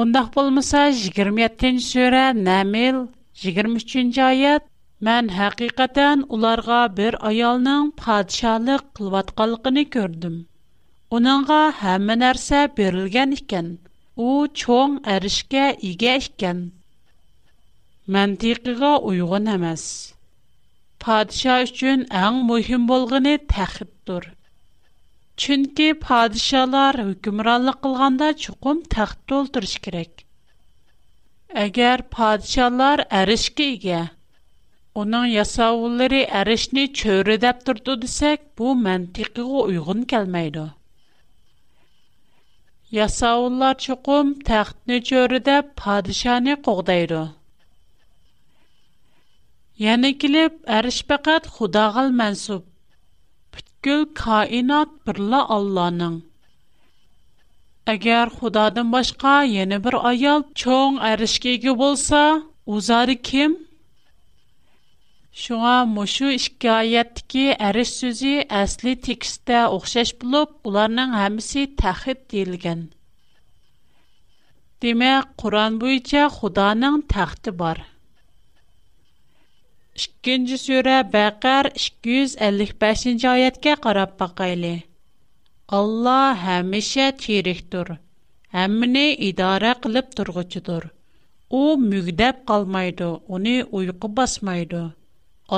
Ондақ 0.02 0.30
болмаса, 0.36 0.80
27-тен 1.00 1.76
сөрә 1.88 2.22
нәмел 2.46 3.02
23-нче 3.42 4.24
аят. 4.28 4.64
Мен 5.08 5.28
хакыйкатан 5.36 6.24
уларга 6.34 6.80
бер 7.00 7.18
аялның 7.30 7.92
патшалык 8.00 8.88
кылып 9.00 9.20
аткалыгын 9.22 9.78
көрдем. 9.96 10.36
Унаңга 11.18 11.60
һәммә 11.84 12.16
нәрсә 12.24 12.64
берилгән 12.80 13.38
икән. 13.38 13.70
У 14.26 14.32
чоң 14.64 14.98
эришкә 15.18 15.68
игә 15.92 16.18
икән. 16.26 16.64
Мәнтиқигә 18.18 18.96
уйгын 19.12 19.54
эмас. 19.60 19.84
Падиша 21.06 21.60
өчен 21.68 22.08
иң 22.24 22.42
мөһим 22.50 22.90
булганы 22.94 23.36
тәхиттур. 23.54 24.32
Чөнки 25.42 25.86
падишалар 26.02 26.94
hukmronlik 27.08 27.78
qilganda 27.86 28.26
chuqum 28.44 28.82
taxt 28.96 29.18
to'ldirish 29.32 29.80
kerak. 29.86 30.12
Agar 31.66 32.04
падишалар 32.18 33.02
әрішке 33.22 33.66
ega, 33.78 34.02
uning 35.04 35.26
yasovulari 35.36 36.20
әрішni 36.42 36.84
cho'ri 37.02 37.40
deb 37.46 37.64
turdi 37.70 37.96
desak, 38.04 38.44
bu 38.62 38.76
mantiqiga 38.86 39.48
uyg'un 39.70 40.04
kelmaydi. 40.14 40.66
Yasovullar 43.00 43.74
chuqum 43.88 44.36
taxtni 44.52 45.00
cho'ri 45.10 45.40
deb 45.50 45.72
padishani 45.84 46.60
qo'g'daydi. 46.70 47.24
Yana 49.88 50.14
kelib, 50.26 50.62
әриш 50.80 51.02
faqat 51.14 51.50
Xudoga 51.58 52.06
mansub 52.22 52.70
Гүл 53.86 54.04
каинат 54.18 54.92
бірлі 55.08 55.40
Алланың. 55.54 56.14
Агер 57.94 58.30
Худадын 58.36 58.94
башка, 58.94 59.34
Йені 59.56 59.80
бір 59.88 59.98
аял 60.12 60.46
чоң 60.62 61.00
аришкегі 61.08 61.74
болса, 61.82 62.22
Узари 62.76 63.16
ким? 63.30 63.58
Шуға 65.44 65.74
мушу 65.98 66.32
ішкайятки 66.38 67.44
ариш 67.70 67.92
сузи 68.00 68.36
Асли 68.62 68.96
тексті 69.08 69.60
ухшаш 69.80 70.16
білуп, 70.24 70.56
Гуларның 70.64 71.18
хамиси 71.20 71.66
тахид 71.84 72.24
дейлген. 72.36 72.86
Диме, 74.82 75.14
Куран 75.36 75.76
буйча 75.84 76.30
Худаның 76.38 77.02
тахди 77.16 77.52
бар. 77.64 77.84
2-нче 79.96 80.58
сүре 80.60 80.94
Бәкәр 81.16 81.68
255-нче 81.80 83.28
аятка 83.32 83.74
карап 83.82 84.16
бакыйлы. 84.22 84.72
Алла 85.70 86.34
һәмешә 86.46 87.06
тирихтур. 87.26 87.92
Әмне 88.62 89.04
идара 89.28 89.76
кылып 89.84 90.10
торгычыдыр. 90.20 90.88
У 91.60 91.76
мүгдәп 91.84 92.40
калмайды, 92.54 93.12
уни 93.38 93.56
уйку 93.82 94.10
басмайды. 94.22 94.82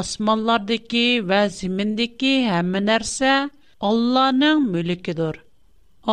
Османлардагы 0.02 1.06
ва 1.32 1.42
зиминдәги 1.60 2.34
һәм 2.52 2.76
нәрсә 2.92 3.32
Алланың 3.92 4.66
мүлкедер. 4.74 5.40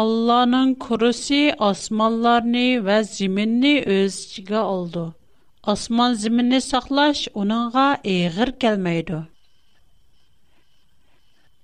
Алланың 0.03 0.77
курысы 0.87 1.43
османларны 1.73 2.69
ва 2.91 3.01
зиминне 3.15 3.77
үз 3.99 4.21
ичиге 4.29 4.63
Osman 5.67 6.15
zimini 6.21 6.59
saqlaş, 6.65 7.21
onunğa 7.41 7.95
eğir 8.13 8.51
kəlməydi. 8.63 9.19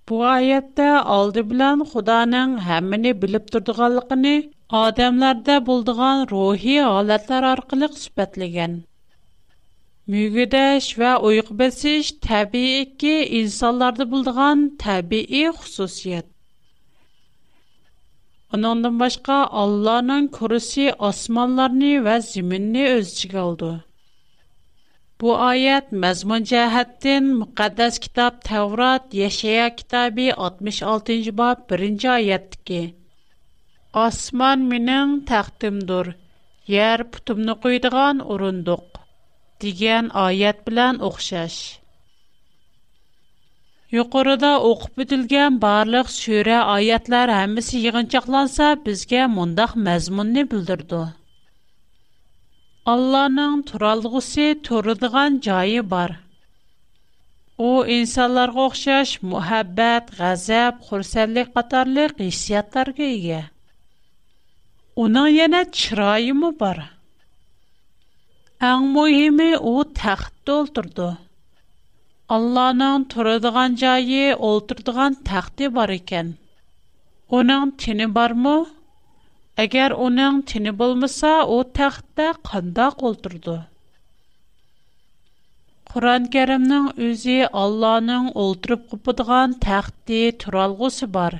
Bu 0.09 0.21
ayətdə 0.33 0.91
aldı 1.15 1.43
bilən 1.49 1.83
xudanın 1.95 2.53
həmini 2.67 3.11
bilib 3.25 3.49
durduqalıqını, 3.57 4.35
adəmlərdə 4.83 5.57
bulduğan 5.71 6.23
ruhi 6.35 6.77
alətlər 6.91 7.47
arqılıq 7.49 7.97
sübətləgən. 8.05 8.77
Müqüdəş 10.15 10.93
və 11.03 11.17
uyqbəsiş 11.33 12.13
təbii 12.29 12.87
ki, 13.03 13.17
insanlarda 13.41 14.07
bulduğan 14.15 14.63
təbii 14.85 15.43
xüsusiyyət. 15.65 16.31
Onundan 18.59 18.95
başqa 19.03 19.43
Allahın 19.65 20.31
kürüsü 20.39 20.89
asmanlarını 21.11 21.93
və 22.07 22.17
ziminini 22.31 22.89
özçü 22.95 23.35
qaldı. 23.37 23.75
Bu 25.23 25.31
ayət 25.45 25.87
məzmun 26.03 26.45
cəhətdən 26.49 27.25
müqəddəs 27.39 27.97
kitab 28.05 28.37
Təvrat 28.49 29.15
Yeşaya 29.21 29.63
kitabı 29.79 30.27
66-cı 30.49 31.33
bab 31.41 31.65
1-ci 31.77 32.07
ayətdəki 32.13 32.79
Osman 34.05 34.63
mənim 34.73 35.17
təxtimdir, 35.31 36.13
yer 36.75 37.03
putumnu 37.17 37.57
qoyduğan 37.67 38.23
urunduq 38.37 39.03
degan 39.67 40.13
ayət 40.29 40.63
bilan 40.69 41.03
oxşaş. 41.11 41.59
Yuqorida 43.99 44.53
o'qib 44.71 45.03
o'tilgan 45.07 45.59
barliq 45.69 46.07
sura 46.23 46.59
oyatlar 46.77 47.29
hammasi 47.39 47.83
yig'inchoqlansa 47.89 48.67
bizga 48.87 49.23
mundaq 49.37 49.73
mazmunni 49.91 50.51
bildirdi. 50.55 51.03
Алланың 52.89 53.59
туралғуси 53.69 54.45
турудыған 54.67 55.35
жаи 55.47 55.81
бар. 55.89 56.13
У 57.65 57.71
инсалар 57.97 58.53
ғохшаш, 58.59 59.11
муэббэт, 59.33 60.13
غەزەپ 60.21 60.79
хурсэлли-катарли, 60.87 62.07
қисияттар 62.21 62.93
гэйге. 63.01 63.43
Унан 65.05 65.29
яна 65.37 65.61
чырайы 65.81 66.33
му 66.39 66.53
бар? 66.63 66.81
Аң 68.71 68.89
му 68.95 69.05
еми 69.13 69.51
у 69.61 69.77
тэхті 70.01 70.57
олтурду. 70.57 71.11
Алланың 72.37 73.05
турудыған 73.13 73.77
жаи 73.85 74.33
олтурдыған 74.33 75.21
тэхті 75.29 75.69
бар 75.77 75.93
икен. 75.99 76.33
Унан 77.29 77.77
бар 78.17 78.33
Әгер 79.63 79.91
оның 80.07 80.37
түні 80.49 80.71
болмыса, 80.81 81.31
о 81.55 81.57
тәхтті 81.77 82.25
қында 82.49 82.85
қолдырды. 83.01 83.55
Куран 85.93 86.29
керимның 86.37 86.85
үзі 87.07 87.35
Алланың 87.63 88.29
олдырып 88.43 88.85
қыпыдған 88.93 89.57
тәхтті 89.65 90.21
тұралғусы 90.45 91.09
бар. 91.17 91.37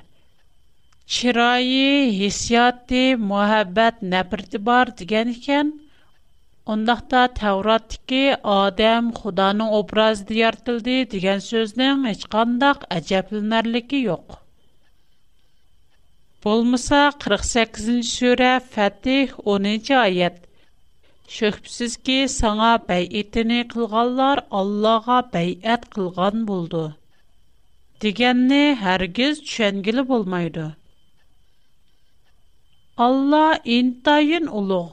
Чирайи, 1.19 1.87
хисиятти, 2.19 3.05
муэббэт, 3.31 4.03
нәпірді 4.17 4.63
бар 4.71 4.91
диген 5.03 5.31
ікен, 5.37 5.71
ондақта 6.77 7.23
тавраттіки 7.43 8.23
«Адам, 8.57 9.13
Худанын 9.23 9.79
образ» 9.83 10.27
дияртылды 10.33 10.99
диген 11.17 11.47
сөздің 11.51 12.05
ічқандақ 12.17 12.87
ацяпилнерлики 12.99 14.05
йоқ. 14.11 14.41
Болмыса 16.47 16.99
48-нче 17.23 18.03
сүре 18.17 18.51
Фатих 18.75 19.31
11 19.53 19.79
нче 19.79 19.95
аят. 20.09 20.37
Шөхбсез 21.37 21.95
ки 22.09 22.19
саңа 22.35 22.69
бәйетене 22.91 23.57
кылганлар 23.73 24.43
Аллага 24.61 25.17
бәйәт 25.33 25.89
кылган 25.97 26.45
булды. 26.51 26.83
Дигәнне 28.05 28.61
һәргиз 28.85 29.41
төшенгеле 29.49 30.05
булмайды. 30.13 30.67
Алла 33.09 33.45
интайын 33.79 34.47
улуг. 34.61 34.93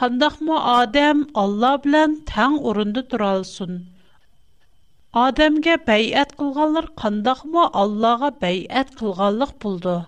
Қандақмы 0.00 0.60
адам 0.76 1.20
Алла 1.44 1.74
белән 1.88 2.14
тәң 2.32 2.56
орынды 2.72 3.02
туралсын. 3.12 3.76
Адамга 5.26 5.76
бәйәт 5.92 6.32
кылганлар 6.40 6.88
қандақмы 7.04 7.66
Аллага 7.84 8.32
бәйәт 8.46 8.96
кылганлык 9.02 9.54
булды. 9.66 9.98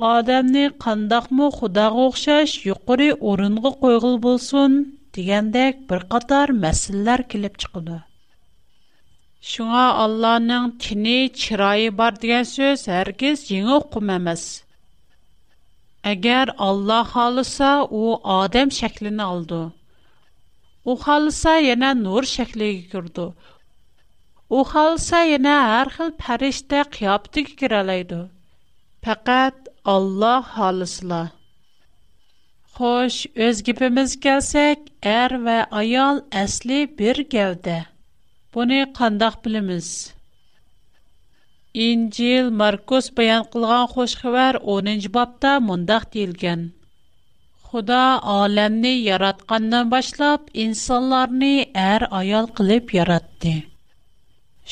Адамны 0.00 0.70
қандақмы 0.80 1.50
Құдаға 1.52 2.04
оқшаш 2.08 2.52
юқыры 2.64 3.08
орынғы 3.30 3.72
қойғыл 3.82 4.14
болсын, 4.24 4.76
дегендек 5.12 5.82
бір 5.90 6.06
қатар 6.14 6.52
мәсілләр 6.56 7.26
келіп 7.28 7.58
чықыды. 7.60 7.98
Шуңа 9.44 9.82
Алланың 10.06 10.70
тіні 10.80 11.26
чырайы 11.42 11.90
бар 11.92 12.16
деген 12.22 12.48
сөз 12.48 12.86
әргіз 12.88 13.44
еңі 13.52 13.76
құмәміз. 13.92 14.44
Әгер 16.14 16.54
Алла 16.56 17.02
қалыса, 17.12 17.84
о 17.84 18.16
адам 18.40 18.72
шәклін 18.72 19.20
алды. 19.20 19.60
О 20.88 20.96
қалыса, 20.96 21.58
ене 21.60 21.92
нұр 22.06 22.24
шәкліге 22.26 22.86
күрді. 22.94 23.32
О 24.48 24.64
қалыса, 24.64 25.20
ене 25.34 25.52
әрхіл 25.82 26.16
пәрішті 26.24 26.86
қиапты 26.96 27.44
кекір 27.50 27.82
әлейді. 27.84 28.24
Алла 29.88 30.34
халысла. 30.46 31.30
Xo'sh, 32.76 33.22
o'z 33.44 33.62
gibimiz 33.66 34.14
kelsak, 34.24 34.78
er 35.02 35.32
va 35.44 35.66
ayol 35.72 36.20
asli 36.44 36.80
bir 36.98 37.16
gavda. 37.32 37.84
Buni 38.54 38.92
qandoq 38.98 39.34
bilamiz? 39.44 39.88
İncil 41.86 42.50
Markus 42.62 43.06
bayon 43.16 43.44
qilgan 43.52 43.86
xo'sh 43.94 44.14
xabar 44.22 44.54
10-bobda 44.76 45.52
mundaq 45.70 46.04
deyilgan. 46.12 46.60
Xudo 47.70 48.02
olamni 48.40 48.92
yaratgandan 49.08 49.86
boshlab 49.94 50.40
insonlarni 50.64 51.54
er 51.86 52.02
ayol 52.20 52.46
qilib 52.60 52.84
yaratdi. 52.98 53.54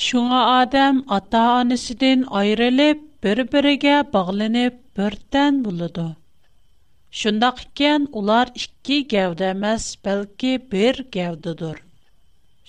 Shunga 0.05 0.43
odam 0.61 0.97
ota-onasidan 1.21 2.21
ayrilib, 2.43 2.99
bir-biriga 3.25 3.97
bog'lanib 4.15 4.75
бірден 4.99 5.59
болады. 5.65 6.05
Шындақ 7.19 7.61
кен 7.79 8.07
улар 8.19 8.49
ішкі 8.59 8.97
гәуді 9.13 9.45
әмәс, 9.55 9.85
бәлкі 10.07 10.51
бір 10.73 10.99
гәудідір. 11.17 11.77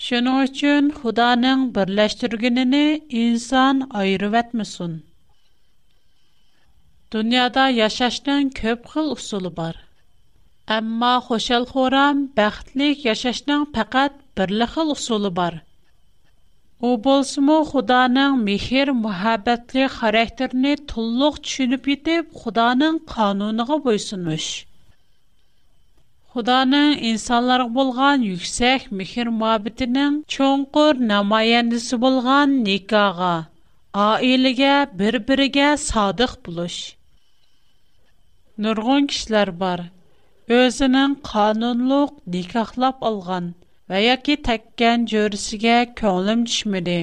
Шының 0.07 0.37
үшін 0.45 0.91
Худаның 0.99 1.63
бірләштіргініні 1.77 2.83
инсан 3.23 3.81
айырып 4.03 4.37
әтмісін. 4.43 4.93
Дүниада 7.11 7.65
яшашның 7.79 8.53
көп 8.61 8.85
қыл 8.93 9.09
ұсылы 9.17 9.51
бар. 9.61 9.79
Әмма 10.77 11.15
хошал 11.29 11.65
хорам 11.73 12.27
бәқтлік 12.37 13.03
яшашның 13.09 13.65
пәкәт 13.79 14.21
бірлі 14.37 14.69
қыл 14.75 14.93
ұсылы 14.97 15.33
бар– 15.41 15.57
Ул 16.87 16.93
булсыңмы 17.05 17.55
Худаның 17.69 18.35
михер, 18.45 18.89
мәхәббәтле 18.99 19.87
характерне 19.95 20.69
тулылык 20.91 21.39
чунып 21.49 21.89
итеп, 21.93 22.29
Худаның 22.43 22.99
канонына 23.13 23.65
буйсуныш. 23.87 24.45
Худаның 26.35 26.93
insanlarлык 27.11 27.73
булган 27.79 28.23
yüksәк 28.29 28.85
михер 29.01 29.27
мәхәббәтенең 29.41 30.21
чөнкөр 30.35 31.03
näмәянесе 31.11 31.99
булган 32.05 32.55
никага, 32.69 33.33
аиләгә 34.05 34.77
бер-биргә 35.01 35.73
садих 35.87 36.37
булыш. 36.47 36.79
Нургын 38.55 39.11
кишләр 39.11 39.51
бар. 39.51 39.89
Өзенең 40.61 41.19
канонлык 41.31 42.15
никахлап 42.35 43.03
алган 43.05 43.51
və 43.89 43.99
ya 44.05 44.15
ki 44.25 44.33
təkkən 44.47 45.05
görüsüyə 45.11 45.77
könlüm 45.99 46.43
düşmüdü. 46.49 46.97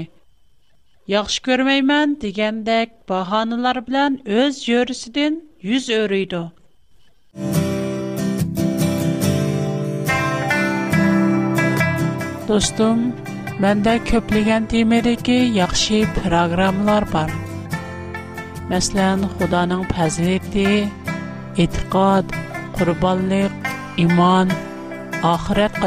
Yaxşı 1.11 1.42
görməyəmən 1.46 2.12
digəndək 2.22 2.92
bahanılar 3.12 3.81
bilən 3.88 4.18
öz 4.42 4.61
görüsüdən 4.68 5.40
yüz 5.66 5.88
örüydü. 5.96 6.42
Dostum, 12.49 13.03
məndə 13.64 13.96
köpləgən 14.11 14.66
temədəki 14.70 15.38
yaxşı 15.59 16.05
proqramlar 16.20 17.07
var. 17.14 17.33
Məsələn, 18.70 19.27
Xudanın 19.40 19.83
fəziləti, 19.94 20.68
etiqad, 21.66 22.35
qurbanlıq, 22.79 23.55
iman, 24.07 24.51
axirət 25.35 25.79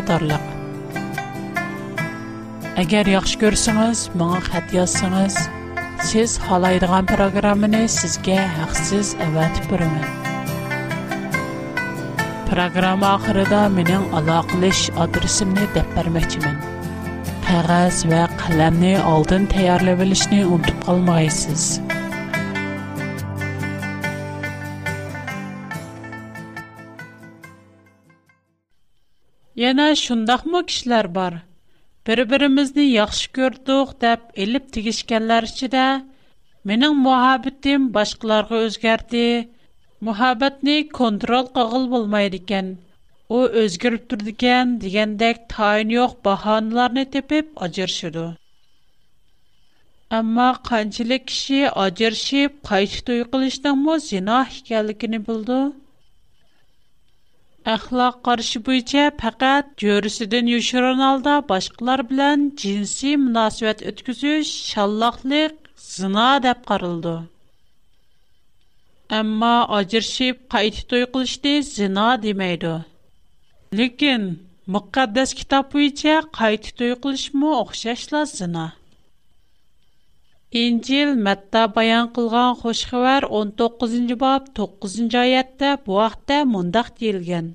Agar 2.79 3.03
yaxshi 3.11 3.37
ko'rsangiz, 3.41 3.99
menga 4.19 4.37
xat 4.47 4.67
yozsangiz, 4.77 5.37
siz 6.09 6.33
xohlaydigan 6.43 7.07
programmani 7.11 7.79
sizga 7.95 8.37
haqsiz 8.59 9.09
avatib 9.25 9.65
beraman. 9.71 10.05
Programma 12.53 13.09
oxirida 13.17 13.59
mening 13.77 14.05
aloqalish 14.21 14.83
adresimni 15.07 15.65
deb 15.75 15.89
bermoqchiman. 15.97 16.55
Qog'oz 17.49 17.97
va 18.13 18.21
qalamni 18.45 18.93
oldin 19.15 19.49
tayyorlab 19.55 20.05
olishni 20.07 20.39
unutib 20.53 20.79
qolmaysiz. 20.87 21.67
Yana 29.65 29.91
shundaqmi 30.07 30.65
kishilar 30.71 31.13
bor, 31.21 31.41
بربرمیز 32.09 32.69
نی 32.75 32.85
یاخش 32.99 33.19
کرد 33.35 33.65
و 33.75 33.77
خداب 33.89 34.21
ایلپ 34.39 34.65
تگش 34.73 34.99
کلر 35.09 35.45
شده 35.57 35.85
من 36.67 36.81
این 36.85 36.95
محبتیم 37.07 37.81
باشکلار 37.95 38.43
رو 38.49 38.55
از 38.67 38.75
گرده 38.85 39.25
محبت 40.07 40.55
نی 40.67 40.75
کنترل 40.97 41.45
قابل 41.55 41.83
بول 41.91 42.05
میدیکن 42.13 42.67
او 43.33 43.39
از 43.61 43.73
گرفتور 43.83 44.19
دیگن 44.29 44.67
دیگن 44.83 45.09
دک 45.21 45.37
تاینیوک 45.53 46.13
باهان 46.25 46.63
لار 46.75 46.91
نتپب 46.99 47.45
آجر 47.63 47.91
شده 47.99 48.25
axloq 57.75 58.15
qarşı 58.27 58.59
bo'yicha 58.67 59.03
faqat 59.21 59.65
jo'risidan 59.83 60.45
yoshirin 60.53 61.01
holda 61.05 61.35
boshqalar 61.51 61.99
bilan 62.11 62.39
jinsiy 62.63 63.15
munosabat 63.25 63.79
o'tkazish 63.91 64.49
shalloqlik, 64.69 65.53
zina 65.91 66.27
deb 66.47 66.59
qaraldi. 66.71 67.13
Ammo 69.19 69.53
ajrashib 69.81 70.37
qayta 70.55 70.81
to'y 70.93 71.05
qilishni 71.17 71.55
zina 71.75 72.07
demaydi. 72.27 72.73
Lekin 73.81 74.21
muqaddas 74.77 75.29
kitob 75.41 75.65
bo'yicha 75.77 76.15
qayta 76.41 76.69
to'y 76.81 76.95
qilishmi 77.07 77.49
o'xshashla 77.63 78.21
zina. 78.37 78.65
İncil 80.57 81.11
məttə 81.25 81.61
bayan 81.75 82.07
qılğan 82.13 82.55
xoşxəvər 82.59 83.25
19-cı 83.39 84.15
bab 84.21 84.47
9-cı 84.57 85.19
ayətdə 85.21 85.75
bu 85.85 85.99
axtda 86.05 86.39
mondaq 86.53 86.87
deyilgən. 86.99 87.51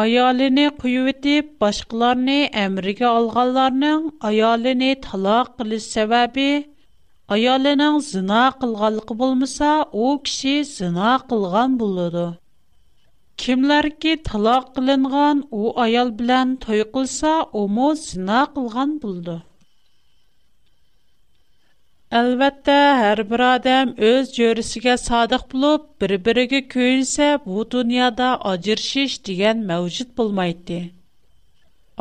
Ayalini 0.00 0.64
qüyü 0.82 1.04
edib, 1.14 1.52
başqalarını 1.62 2.38
əmrəgə 2.64 3.06
alғanlarının 3.20 4.10
ayalini 4.30 4.90
talaq 5.06 5.52
qılı 5.60 5.78
səbəbi, 5.86 6.48
ayalinin 7.36 8.02
zına 8.10 8.42
qılғalıqı 8.64 9.18
bulmasa, 9.22 9.70
o 9.92 10.18
kişi 10.24 10.56
zına 10.72 11.14
qılғan 11.30 11.78
buludu. 11.80 12.26
Kimlər 13.44 13.92
ki 14.02 14.16
talaq 14.32 14.72
qılınғan 14.74 15.46
o 15.52 15.76
ayal 15.86 16.10
bilən 16.18 16.58
toy 16.66 16.82
qılsa, 16.96 17.36
o 17.52 17.68
mu 17.68 17.92
Әлбәттә, 22.16 22.74
һәр 22.98 23.20
бер 23.30 23.42
адам 23.44 23.88
өз 24.08 24.28
җөресегә 24.34 24.92
садык 25.04 25.46
булып, 25.54 25.86
бер-бирегә 26.02 26.60
көйсә, 26.74 27.30
бу 27.46 27.64
дөньяда 27.74 28.28
аҗыршыш 28.50 29.16
дигән 29.30 29.64
мәвҗүд 29.70 30.12
булмайды. 30.20 30.78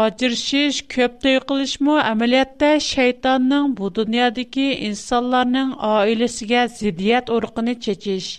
Аҗыршыш, 0.05 0.83
көп 0.95 1.17
тәй 1.25 1.41
кылышмы 1.51 1.97
әмәлиятта 2.03 2.69
шайтанның 2.91 3.73
бу 3.81 3.89
дөньядагы 3.97 4.67
инсанларның 4.91 5.73
аилесегә 5.91 6.67
зидият 6.77 7.33
уркыны 7.39 7.75
чечиш, 7.89 8.29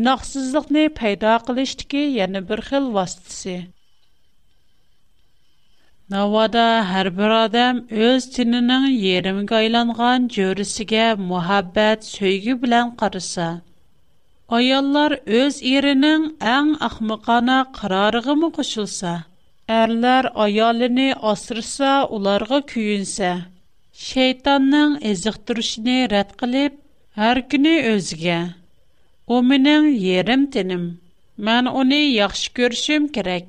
инаксызлыкны 0.00 0.88
пайда 1.00 1.38
кылыштагы 1.50 2.04
яңа 2.22 2.44
бер 2.54 2.64
хил 2.70 2.92
Навада 6.14 6.64
һәр 6.88 7.08
бер 7.14 7.32
адам 7.36 7.78
үз 8.08 8.26
тиненең 8.34 8.84
йөремгә 8.90 9.56
айланган 9.58 10.26
җөрисегә 10.34 11.06
мәхәббәт, 11.30 12.04
сөйге 12.08 12.52
белән 12.64 12.92
карыса. 13.00 13.46
Аяллар 14.58 15.16
үз 15.40 15.56
иренең 15.70 16.28
иң 16.52 16.68
ахмакана 16.88 17.56
карарыгы 17.80 18.36
мы 18.42 18.52
кушылса, 18.58 19.14
әрләр 19.78 20.28
аялыны 20.46 21.08
асырса, 21.32 21.96
уларга 22.18 22.60
күйүнсә, 22.74 23.32
Шейтанның 24.06 24.94
эзик 25.14 25.40
турышыны 25.48 25.98
рәт 26.14 26.36
кылып, 26.42 26.78
һәр 27.18 27.42
көне 27.50 27.74
өзгә. 27.96 28.38
У 29.26 29.40
минең 29.42 29.90
тинем. 30.52 30.86
Мен 31.36 31.66
уни 31.66 32.00
яхшы 32.14 32.52
көршим 32.54 33.08
керек. 33.08 33.48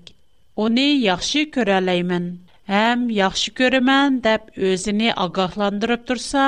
Уни 0.55 0.87
яхшы 1.05 1.45
күрәләймен. 1.53 2.27
həm 2.71 3.03
yaxşı 3.15 3.51
görəmən 3.59 4.15
deyə 4.23 4.63
özünü 4.71 5.11
ağahlandırıb 5.25 6.01
dursa, 6.09 6.45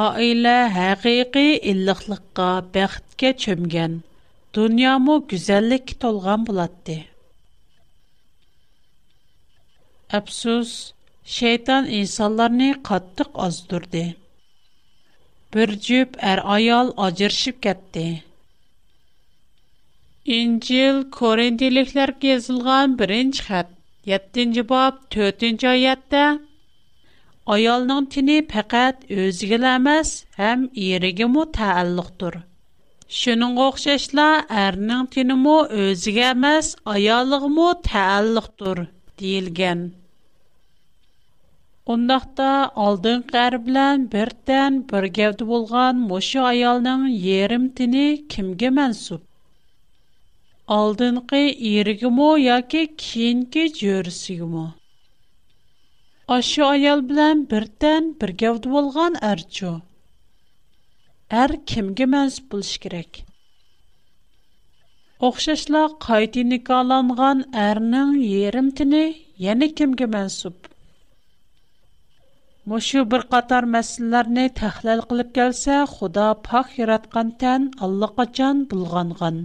ailə 0.00 0.54
həqiqi 0.76 1.44
illiqlikqa, 1.72 2.48
bəxtə 2.76 3.30
çömgən, 3.44 3.94
dünyamı 4.58 5.18
gözəllik 5.32 5.92
tolğan 6.04 6.46
bulatdı. 6.48 6.96
Əfsus, 10.20 10.72
şeytan 11.36 11.86
insanları 12.00 12.72
qatlıq 12.90 13.30
azdırdı. 13.46 14.04
Bir 15.54 15.76
cüb 15.86 16.18
ər 16.32 16.40
ayal 16.58 16.90
acırışıb 17.06 17.62
getdi. 17.68 18.08
İncil 20.38 20.98
Korintiliklərə 21.18 22.16
yazılğan 22.32 22.98
birinci 22.98 23.42
xətt 23.46 23.72
7-ci 24.06 24.62
bab 24.70 24.96
4-cü 25.14 25.66
ayədə 25.76 26.22
ayalın 27.56 28.06
tini 28.14 28.38
faqat 28.52 29.04
özünə 29.24 29.74
emas, 29.80 30.10
həm 30.38 30.64
irigə 30.86 31.28
mə 31.34 31.44
təalluqdur. 31.58 32.38
Şunun 33.18 33.54
oxşayışla 33.66 34.26
ərinin 34.64 35.06
tini 35.14 35.36
mə 35.44 35.54
özünə 35.84 36.26
emas, 36.32 36.72
ayalığı 36.96 37.52
mə 37.60 37.68
təalluqdur 37.92 38.82
deyilgan. 39.22 39.86
Ondaqda 41.96 42.48
aldın 42.88 43.22
qər 43.34 43.60
bilan 43.68 44.08
birdən 44.16 44.82
bir 44.92 45.08
gəvdi 45.20 45.46
bolğan 45.46 46.06
məşə 46.10 46.48
алдынғы 50.70 51.38
ерігімо 51.68 52.26
яке 52.40 52.80
кейінгі 53.04 53.62
жөрісігімо. 53.80 54.64
Ашу 56.34 56.62
аял 56.66 57.02
білән 57.08 57.40
бірден 57.52 58.06
біргәуді 58.20 58.70
болған 58.74 59.16
әрчу. 59.30 59.72
Әр 61.40 61.54
кімге 61.72 62.06
мәз 62.12 62.36
бұлш 62.52 62.70
керек. 62.84 63.20
Оқшашла 65.30 65.82
қайты 66.06 66.44
никаланған 66.52 67.42
әрнің 67.64 68.14
ерімтіні 68.28 69.02
яны 69.48 69.68
кімге 69.80 70.06
мәнсіп. 70.14 70.68
Мұшу 72.70 73.02
бір 73.14 73.26
қатар 73.34 73.66
мәсілілеріне 73.74 74.46
тәхләл 74.62 75.02
қылып 75.10 75.34
кәлсә, 75.40 75.80
Құда 75.96 76.28
пақ 76.50 76.78
ератқан 76.86 77.34
тән 77.42 77.68
Аллақа 77.88 78.28
бұлғанған. 78.74 79.40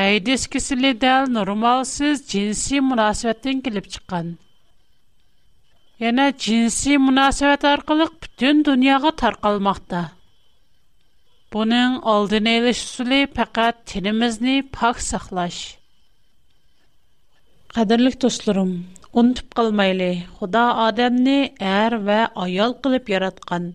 Әйдес 0.00 0.42
кесілі 0.50 0.90
дәл 1.02 1.24
нормалсыз 1.36 2.20
джинси 2.32 2.78
мұнасуәттен 2.88 3.62
келіп 3.66 3.88
чыққан. 3.94 4.28
Яна 6.02 6.26
джинси 6.42 6.92
мұнасуәт 7.06 7.66
арқылық 7.70 8.12
бүтін 8.22 8.60
дүнияға 8.68 9.10
тарқалмақта. 9.22 10.02
Бұның 11.56 11.96
алдын 12.14 12.46
әйліш 12.52 12.84
сүлі 12.92 13.20
пәкәт 13.40 13.82
тенімізні 13.94 14.54
пақ 14.78 15.02
сақлаш. 15.06 15.58
Қадірлік 17.74 18.20
тұслырым, 18.26 18.70
ұнтып 19.22 19.50
қалмайлы, 19.58 20.10
құда 20.38 20.66
адамны 20.86 21.36
әр 21.72 21.98
ва 22.06 22.20
аял 22.46 22.78
қылып 22.86 23.10
яратқан. 23.18 23.72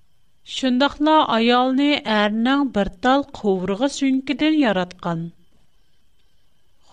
Шындақла 0.55 1.19
аялны 1.35 1.91
әрінің 2.21 2.67
бір 2.79 2.93
тал 3.05 3.27
қуырғы 3.41 3.91
сүнкеден 3.99 4.61
яратқан. 4.63 5.27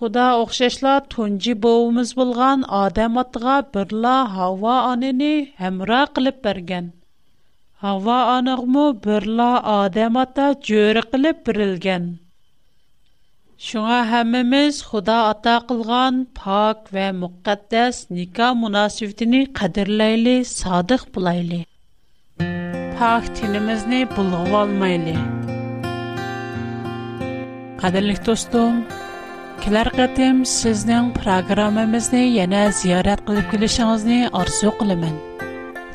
Худа 0.02 0.26
оқшашла 0.42 0.92
тунжи 1.12 1.52
боуымыз 1.64 2.12
болған 2.18 2.62
адам 2.78 3.18
атыға 3.22 3.56
бірла 3.74 4.12
хава 4.34 4.76
анені 4.92 5.28
әмра 5.68 5.98
қылып 6.18 6.38
берген. 6.46 6.86
Хава 7.82 8.16
анығму 8.36 8.84
бірла 9.06 9.48
адам 9.72 10.16
ата 10.22 10.46
жөрі 10.68 11.02
қылып 11.10 11.42
бірілген. 11.50 12.06
Шуңа 13.68 13.98
хәміміз 14.14 14.78
худа 14.92 15.18
ата 15.34 15.58
қылған 15.72 16.22
пак 16.40 16.88
вә 16.96 17.06
муқаддас 17.20 18.00
ника 18.08 18.48
мунасивдіні 18.62 19.42
қадырлайлы 19.60 20.38
садық 20.54 21.04
бұлайлы. 21.18 21.60
Пак 22.46 23.28
тілімізні 23.40 24.00
бұлғу 24.16 24.56
алмайлы. 24.64 25.18
Қадырлық 27.84 28.24
достың, 28.28 28.80
Кілер 29.60 29.88
қытым 29.92 30.38
сіздің 30.48 31.08
программымызны 31.18 32.20
яна 32.34 32.60
зиярат 32.76 33.20
қылып 33.28 33.50
келешіңізні 33.50 34.16
арсу 34.40 34.70
қылымын. 34.80 35.12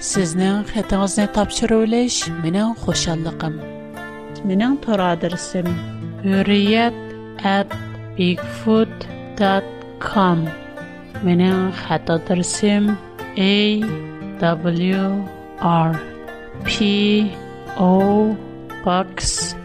Сіздің 0.07 0.59
қытыңызны 0.69 1.25
тапшыру 1.37 1.79
үліш 1.85 2.17
менің 2.43 2.75
қошалықым. 2.83 3.55
Менің 4.51 4.75
тұр 4.85 5.01
адырсым 5.07 5.65
үриет 6.43 6.93
bigfoot.com 8.19 10.45
A 13.45 13.47
W 14.45 15.01
R 15.65 15.97
P 16.69 17.33
O 17.89 17.91
Box 18.85 19.55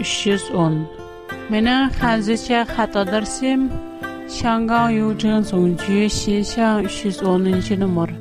310 0.00 1.01
Менің 1.50 1.88
қанзыча 1.98 2.60
қата 2.70 3.02
дарсым, 3.08 3.64
Шанған 4.36 4.94
үйлден 5.02 5.42
зонжи 5.50 6.06
шешен 6.20 6.86
310-ші 6.86 7.80
нұмыр. 7.82 8.14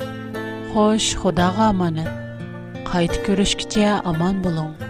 Қош, 0.74 1.12
құдаға 1.22 1.70
аманы. 1.76 2.08
Қайт 2.90 3.22
көрішкіте 3.30 3.86
аман 4.02 4.42
болуң. 4.48 4.81